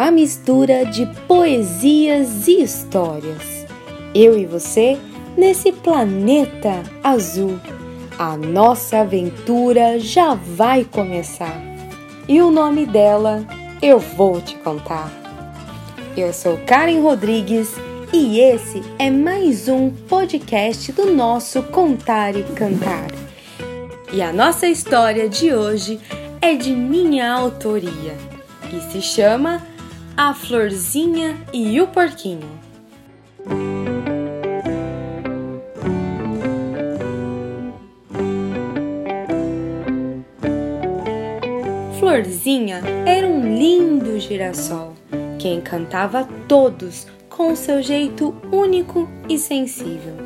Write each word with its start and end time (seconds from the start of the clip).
uma 0.00 0.10
mistura 0.10 0.86
de 0.86 1.04
poesias 1.28 2.48
e 2.48 2.62
histórias. 2.62 3.66
Eu 4.14 4.38
e 4.38 4.46
você 4.46 4.98
nesse 5.36 5.72
planeta 5.72 6.82
azul. 7.04 7.60
A 8.18 8.34
nossa 8.34 9.00
aventura 9.00 10.00
já 10.00 10.32
vai 10.32 10.84
começar. 10.84 11.54
E 12.26 12.40
o 12.40 12.50
nome 12.50 12.86
dela 12.86 13.44
eu 13.82 13.98
vou 13.98 14.40
te 14.40 14.54
contar. 14.56 15.12
Eu 16.16 16.32
sou 16.32 16.56
Karen 16.66 17.02
Rodrigues 17.02 17.74
e 18.10 18.40
esse 18.40 18.82
é 18.98 19.10
mais 19.10 19.68
um 19.68 19.90
podcast 19.90 20.92
do 20.92 21.12
nosso 21.12 21.62
Contar 21.64 22.34
e 22.34 22.42
Cantar. 22.54 23.08
E 24.10 24.22
a 24.22 24.32
nossa 24.32 24.66
história 24.66 25.28
de 25.28 25.52
hoje 25.52 26.00
é 26.40 26.54
de 26.54 26.72
minha 26.72 27.30
autoria 27.30 28.16
e 28.72 28.80
se 28.90 29.02
chama 29.02 29.69
A 30.22 30.34
Florzinha 30.34 31.34
e 31.50 31.80
o 31.80 31.86
Porquinho. 31.88 32.46
Florzinha 41.98 42.82
era 43.06 43.26
um 43.26 43.56
lindo 43.56 44.20
girassol 44.20 44.92
que 45.38 45.48
encantava 45.48 46.28
todos 46.46 47.06
com 47.30 47.56
seu 47.56 47.82
jeito 47.82 48.36
único 48.52 49.08
e 49.26 49.38
sensível. 49.38 50.16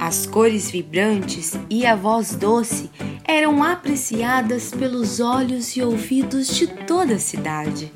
As 0.00 0.26
cores 0.26 0.68
vibrantes 0.68 1.56
e 1.70 1.86
a 1.86 1.94
voz 1.94 2.34
doce 2.34 2.90
eram 3.24 3.62
apreciadas 3.62 4.72
pelos 4.72 5.20
olhos 5.20 5.76
e 5.76 5.82
ouvidos 5.82 6.48
de 6.48 6.66
toda 6.66 7.14
a 7.14 7.20
cidade. 7.20 7.92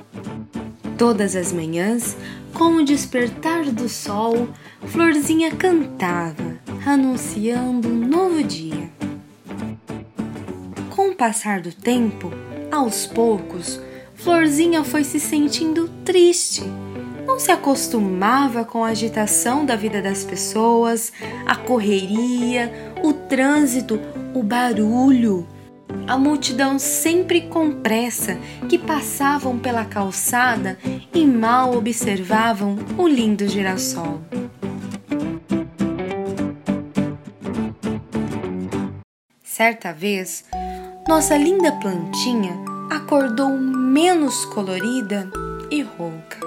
Todas 0.96 1.34
as 1.34 1.52
manhãs, 1.52 2.16
com 2.52 2.76
o 2.76 2.84
despertar 2.84 3.64
do 3.64 3.88
sol, 3.88 4.48
Florzinha 4.86 5.50
cantava, 5.50 6.56
anunciando 6.86 7.88
um 7.88 8.06
novo 8.06 8.44
dia. 8.44 8.88
Com 10.94 11.10
o 11.10 11.16
passar 11.16 11.60
do 11.60 11.72
tempo, 11.72 12.30
aos 12.70 13.06
poucos, 13.06 13.80
Florzinha 14.14 14.84
foi 14.84 15.02
se 15.02 15.18
sentindo 15.18 15.90
triste. 16.04 16.62
Não 17.26 17.40
se 17.40 17.50
acostumava 17.50 18.64
com 18.64 18.84
a 18.84 18.88
agitação 18.88 19.66
da 19.66 19.74
vida 19.74 20.00
das 20.00 20.22
pessoas, 20.22 21.12
a 21.44 21.56
correria, 21.56 22.72
o 23.02 23.12
trânsito, 23.12 23.98
o 24.32 24.42
barulho. 24.44 25.44
A 26.06 26.18
multidão 26.18 26.78
sempre 26.78 27.42
com 27.48 27.72
pressa 27.72 28.38
que 28.68 28.78
passavam 28.78 29.58
pela 29.58 29.84
calçada 29.84 30.78
e 31.14 31.26
mal 31.26 31.74
observavam 31.76 32.76
o 32.98 33.08
lindo 33.08 33.48
girassol. 33.48 34.20
Certa 39.42 39.92
vez, 39.92 40.44
nossa 41.08 41.36
linda 41.36 41.72
plantinha 41.72 42.56
acordou 42.90 43.50
menos 43.50 44.44
colorida 44.46 45.30
e 45.70 45.80
rouca. 45.80 46.38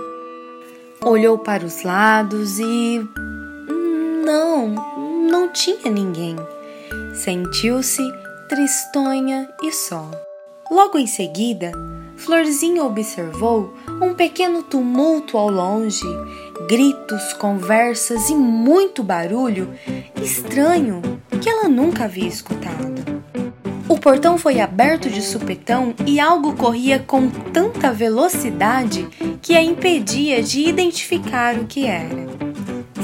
Olhou 1.04 1.38
para 1.38 1.66
os 1.66 1.84
lados 1.84 2.60
e. 2.60 3.00
Não, 4.26 4.68
não 5.30 5.50
tinha 5.54 5.90
ninguém. 5.90 6.36
Sentiu-se 7.14 8.02
tristonha 8.48 9.50
e 9.62 9.72
só. 9.72 10.10
Logo 10.72 10.98
em 10.98 11.08
seguida, 11.08 11.72
Florzinha 12.16 12.84
observou 12.84 13.74
um 14.02 14.14
pequeno 14.14 14.64
tumulto 14.64 15.38
ao 15.38 15.50
longe, 15.50 16.06
gritos, 16.68 17.34
conversas 17.34 18.30
e 18.30 18.36
muito 18.36 19.04
barulho 19.04 19.74
estranho 20.22 21.02
que 21.42 21.50
ela 21.50 21.68
nunca 21.68 22.06
havia 22.06 22.28
escutado. 22.28 22.88
O 23.88 23.98
portão 23.98 24.38
foi 24.38 24.60
aberto 24.60 25.10
de 25.10 25.22
supetão 25.22 25.94
e 26.06 26.20
algo 26.20 26.54
corria 26.56 27.00
com 27.00 27.30
tanta 27.30 27.92
velocidade 27.94 29.08
que 29.42 29.56
a 29.56 29.62
impedia 29.62 30.44
de 30.44 30.68
identificar 30.68 31.56
o 31.56 31.66
que 31.66 31.86
era. 31.86 32.28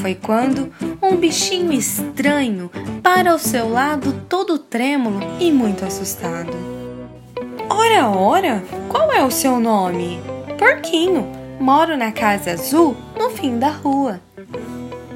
Foi 0.01 0.15
quando 0.15 0.73
um 1.13 1.17
bichinho 1.17 1.71
estranho 1.71 2.71
para 3.03 3.31
ao 3.31 3.37
seu 3.37 3.69
lado, 3.69 4.25
todo 4.27 4.57
trêmulo 4.57 5.19
e 5.39 5.51
muito 5.51 5.85
assustado. 5.85 6.51
Ora, 7.69 8.09
ora, 8.09 8.63
qual 8.89 9.11
é 9.11 9.23
o 9.23 9.29
seu 9.29 9.59
nome? 9.59 10.19
Porquinho. 10.57 11.27
Moro 11.59 11.95
na 11.95 12.11
casa 12.11 12.51
azul, 12.51 12.97
no 13.17 13.29
fim 13.29 13.59
da 13.59 13.69
rua. 13.69 14.19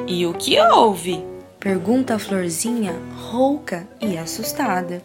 E 0.06 0.26
o 0.28 0.36
que 0.36 0.60
houve? 0.60 1.26
Pergunta 1.60 2.16
a 2.16 2.20
Florzinha, 2.20 2.96
rouca 3.16 3.88
e 4.00 4.18
assustada. 4.18 5.02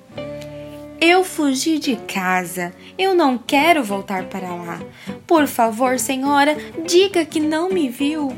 Eu 1.01 1.25
fugi 1.25 1.79
de 1.79 1.97
casa. 1.97 2.73
Eu 2.99 3.15
não 3.15 3.39
quero 3.39 3.83
voltar 3.83 4.25
para 4.25 4.55
lá. 4.55 4.79
Por 5.27 5.47
favor, 5.47 5.99
senhora, 5.99 6.55
diga 6.87 7.25
que 7.25 7.41
não 7.41 7.71
me 7.71 7.89
viu. 7.89 8.37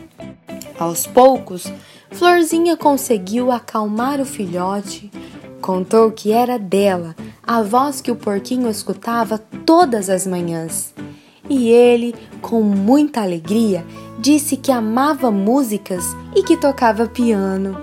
Aos 0.78 1.06
poucos, 1.06 1.70
Florzinha 2.14 2.76
conseguiu 2.76 3.50
acalmar 3.50 4.20
o 4.20 4.24
filhote. 4.24 5.10
Contou 5.60 6.12
que 6.12 6.30
era 6.30 6.58
dela, 6.58 7.16
a 7.42 7.60
voz 7.60 8.00
que 8.00 8.10
o 8.10 8.16
porquinho 8.16 8.70
escutava 8.70 9.36
todas 9.66 10.08
as 10.08 10.24
manhãs. 10.24 10.94
E 11.50 11.68
ele, 11.68 12.14
com 12.40 12.62
muita 12.62 13.20
alegria, 13.20 13.84
disse 14.18 14.56
que 14.56 14.70
amava 14.70 15.30
músicas 15.30 16.04
e 16.36 16.42
que 16.44 16.56
tocava 16.56 17.06
piano. 17.06 17.76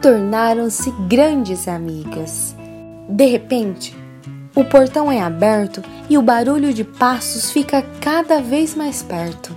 Tornaram-se 0.00 0.92
grandes 1.08 1.66
amigas. 1.66 2.54
De 3.08 3.26
repente, 3.26 3.96
o 4.54 4.64
portão 4.64 5.10
é 5.10 5.20
aberto 5.20 5.82
e 6.08 6.16
o 6.16 6.22
barulho 6.22 6.72
de 6.72 6.84
passos 6.84 7.50
fica 7.50 7.82
cada 8.00 8.40
vez 8.40 8.76
mais 8.76 9.02
perto. 9.02 9.54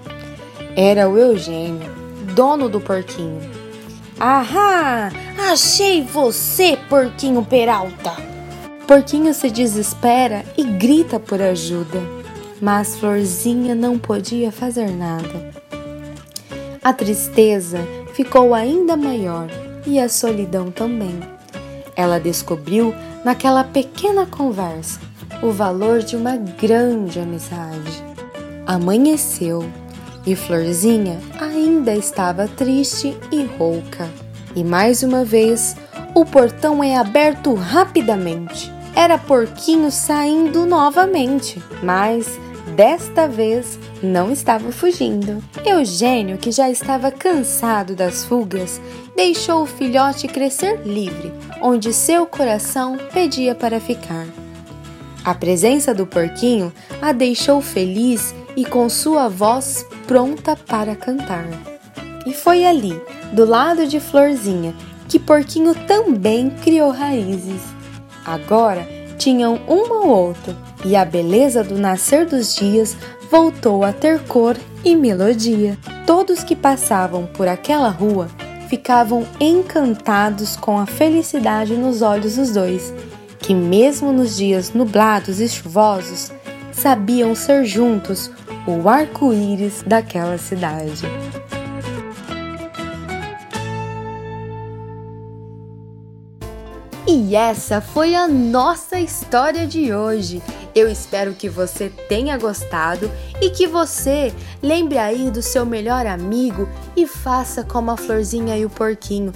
Era 0.76 1.08
o 1.08 1.18
Eugênio, 1.18 2.01
dono 2.34 2.70
do 2.70 2.80
porquinho. 2.80 3.42
Ahá! 4.20 5.12
Achei 5.52 6.04
você, 6.04 6.78
porquinho 6.90 7.44
Peralta! 7.44 8.16
Porquinho 8.88 9.34
se 9.34 9.50
desespera 9.50 10.44
e 10.58 10.64
grita 10.64 11.20
por 11.20 11.42
ajuda, 11.42 12.00
mas 12.62 12.98
Florzinha 12.98 13.74
não 13.74 13.98
podia 13.98 14.52
fazer 14.52 14.92
nada. 14.92 15.52
A 16.84 16.92
tristeza 16.92 17.80
ficou 18.14 18.54
ainda 18.54 18.98
maior 18.98 19.48
e 19.86 20.00
a 20.00 20.10
solidão 20.10 20.72
também. 20.72 21.20
Ela 21.96 22.20
descobriu 22.20 22.94
naquela 23.24 23.64
pequena 23.64 24.26
conversa 24.26 25.00
o 25.42 25.52
valor 25.52 26.00
de 26.00 26.16
uma 26.16 26.36
grande 26.36 27.20
amizade. 27.20 28.04
Amanheceu 28.66 29.64
e 30.26 30.36
Florzinha 30.36 31.20
ainda 31.40 31.96
estava 31.96 32.48
triste 32.48 33.18
e 33.32 33.44
rouca. 33.44 34.10
E 34.56 34.64
mais 34.64 35.04
uma 35.04 35.24
vez, 35.24 35.76
o 36.14 36.26
portão 36.26 36.84
é 36.84 36.98
aberto 36.98 37.54
rapidamente. 37.54 38.72
Era 38.96 39.18
Porquinho 39.18 39.90
saindo 39.90 40.66
novamente, 40.66 41.62
mas 41.82 42.28
desta 42.76 43.28
vez 43.28 43.80
não 44.04 44.32
estava 44.32 44.72
fugindo. 44.72 45.42
Eugênio, 45.66 46.38
que 46.38 46.52
já 46.52 46.70
estava 46.70 47.10
cansado 47.10 47.96
das 47.96 48.26
fugas, 48.26 48.82
deixou 49.16 49.64
o 49.64 49.68
filhote 49.68 50.28
crescer 50.28 50.82
livre, 50.86 51.32
onde 51.62 51.94
seu 51.94 52.26
coração 52.26 52.98
pedia 53.14 53.56
para 53.56 53.80
ficar. 53.80 54.26
A 55.24 55.36
presença 55.36 55.94
do 55.94 56.06
porquinho 56.06 56.74
a 57.02 57.12
deixou 57.12 57.62
feliz 57.62 58.34
e 58.56 58.66
com 58.66 58.90
sua 58.90 59.28
voz 59.28 59.86
pronta 60.08 60.56
para 60.56 60.96
cantar. 60.96 61.46
E 62.26 62.34
foi 62.34 62.66
ali, 62.66 63.02
do 63.34 63.46
lado 63.46 63.88
de 63.88 64.00
Florzinha, 64.00 64.74
que 65.08 65.20
Porquinho 65.20 65.74
também 65.88 66.50
criou 66.50 66.92
raízes. 66.92 67.62
Agora 68.26 68.88
tinham 69.18 69.60
um 69.68 69.94
ao 69.94 70.08
outro 70.08 70.56
e 70.86 70.96
a 70.96 71.04
beleza 71.04 71.64
do 71.64 71.78
nascer 71.78 72.26
dos 72.26 72.56
dias 72.56 72.96
voltou 73.30 73.84
a 73.84 73.94
ter 73.94 74.20
cor 74.24 74.58
e 74.84 74.96
melodia. 74.96 75.78
Todos 76.06 76.44
que 76.44 76.56
passavam 76.56 77.26
por 77.28 77.48
aquela 77.48 77.90
rua 77.90 78.30
ficavam 78.68 79.26
encantados 79.40 80.56
com 80.56 80.80
a 80.80 80.86
felicidade 80.86 81.76
nos 81.76 82.02
olhos 82.02 82.38
dos 82.38 82.52
dois, 82.52 82.94
que, 83.40 83.54
mesmo 83.54 84.14
nos 84.14 84.38
dias 84.38 84.74
nublados 84.74 85.40
e 85.40 85.48
chuvosos, 85.50 86.32
sabiam 86.72 87.36
ser 87.36 87.66
juntos 87.66 88.32
o 88.68 88.88
arco-íris 88.88 89.84
daquela 89.86 90.38
cidade. 90.38 91.06
E 97.08 97.36
essa 97.36 97.82
foi 97.82 98.16
a 98.16 98.28
nossa 98.28 99.00
história 99.00 99.66
de 99.66 99.94
hoje. 99.94 100.42
Eu 100.74 100.90
espero 100.90 101.34
que 101.34 101.50
você 101.50 101.90
tenha 102.08 102.38
gostado 102.38 103.12
e 103.42 103.50
que 103.50 103.68
você 103.68 104.34
lembre 104.62 104.98
aí 104.98 105.30
do 105.30 105.42
seu 105.42 105.66
melhor 105.66 106.06
amigo 106.06 106.70
e 106.96 107.06
faça 107.06 107.64
como 107.64 107.92
a 107.92 107.98
florzinha 107.98 108.58
e 108.58 108.66
o 108.66 108.70
porquinho. 108.70 109.34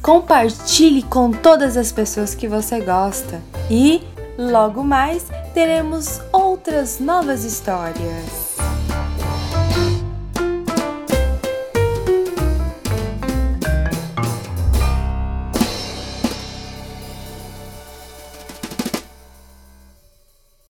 Compartilhe 0.00 1.02
com 1.02 1.30
todas 1.30 1.76
as 1.76 1.92
pessoas 1.92 2.34
que 2.34 2.48
você 2.48 2.80
gosta. 2.80 3.42
E 3.70 4.02
logo 4.38 4.82
mais 4.82 5.26
teremos 5.52 6.20
outras 6.32 6.98
novas 6.98 7.44
histórias. 7.44 8.49